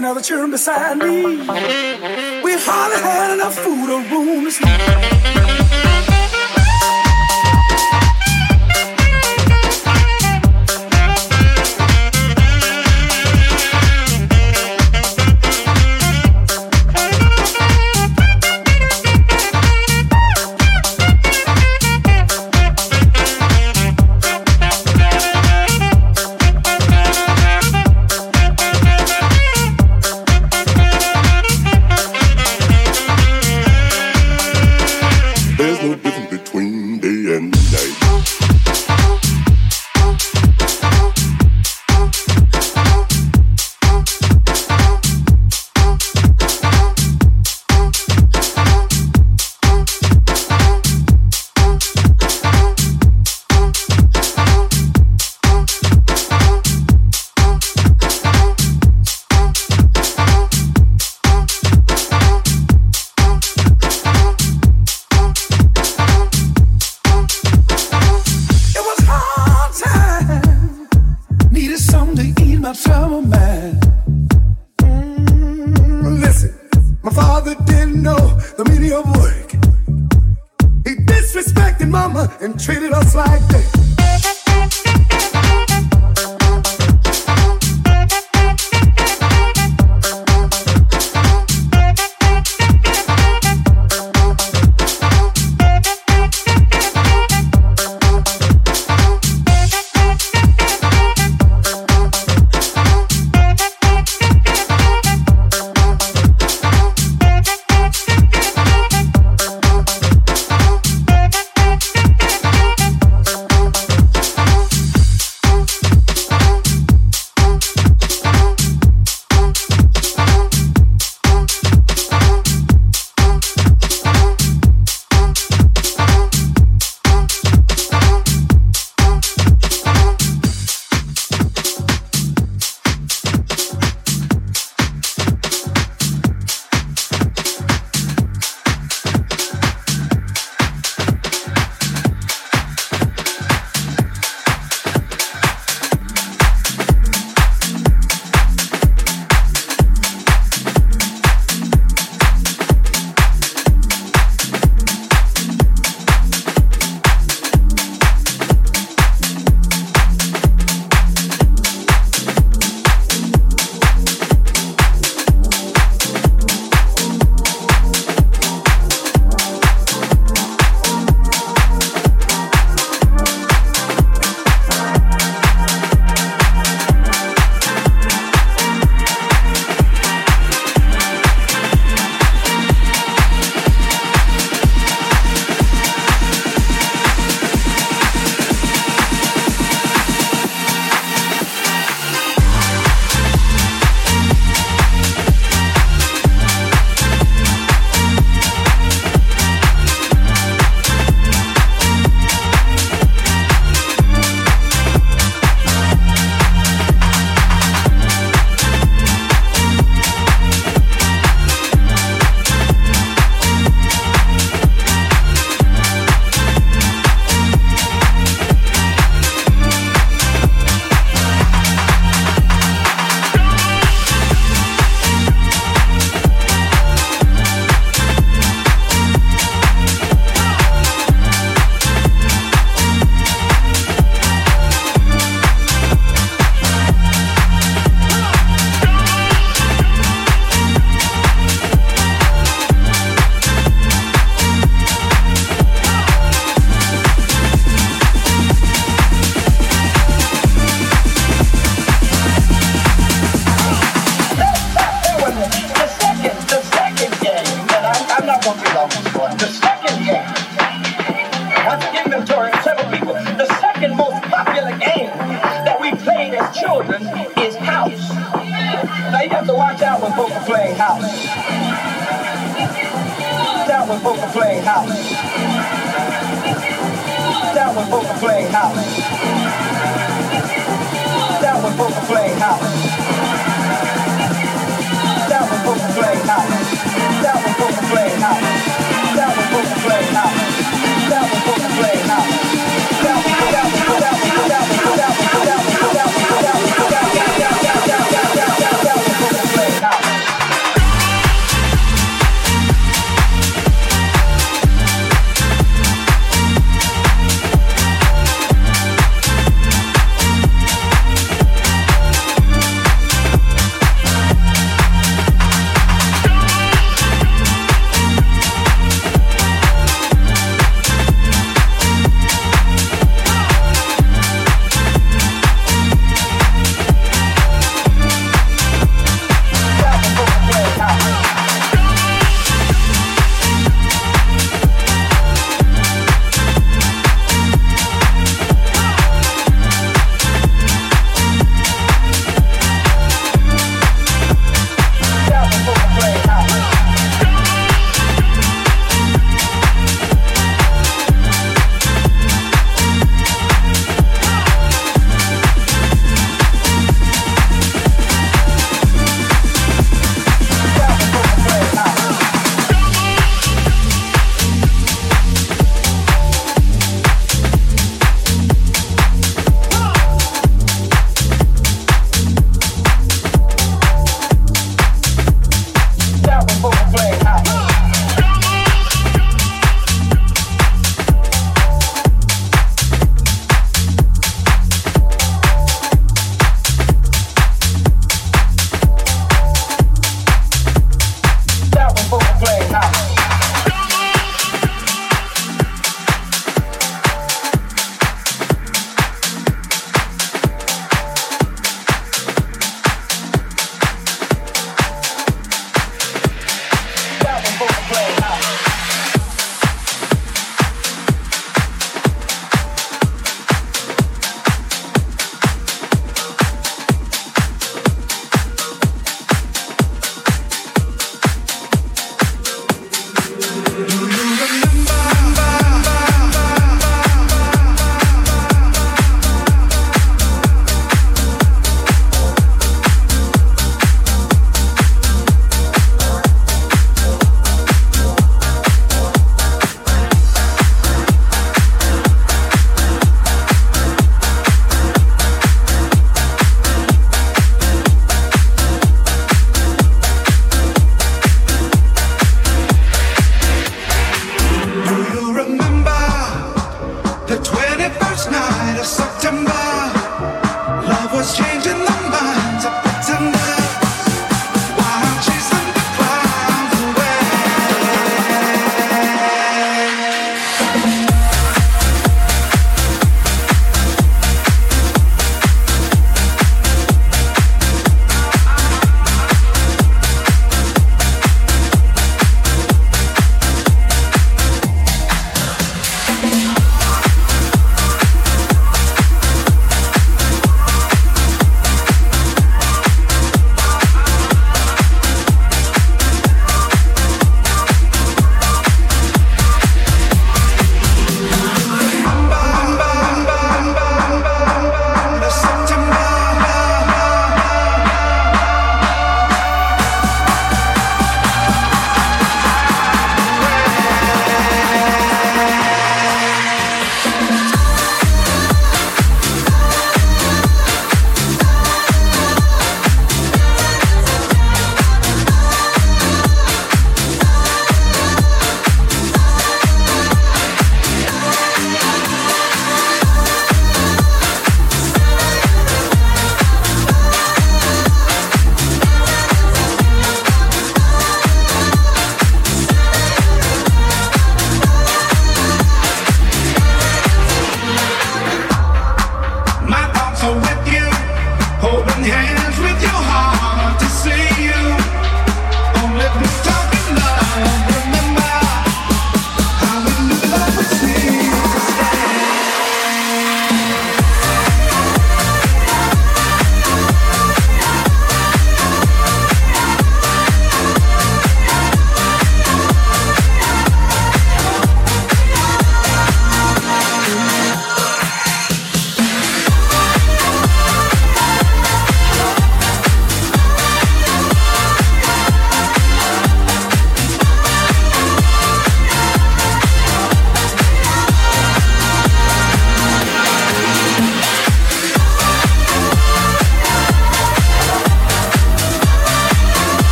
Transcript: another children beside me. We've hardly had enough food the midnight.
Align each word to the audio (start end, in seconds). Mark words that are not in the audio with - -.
another 0.00 0.22
children 0.22 0.50
beside 0.50 0.96
me. 0.96 1.36
We've 2.42 2.64
hardly 2.64 3.02
had 3.02 3.34
enough 3.34 3.54
food 3.54 3.90
the 37.30 37.40
midnight. 37.40 38.59